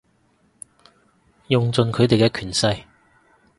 [1.49, 2.85] 用盡佢哋嘅權勢